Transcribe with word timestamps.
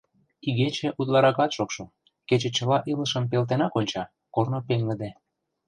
Игече 0.47 0.87
утларакат 0.99 1.51
шокшо, 1.57 1.83
кече 2.27 2.49
чыла 2.57 2.77
илышым 2.91 3.23
пелтенак 3.31 3.73
онча, 3.79 4.03
корно 4.33 4.59
пеҥгыде. 4.67 5.09